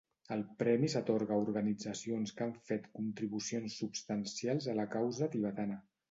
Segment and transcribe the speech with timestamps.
[0.35, 5.77] El premi s'atorga a organitzacions que han fet contribucions substancials a la causa tibetana.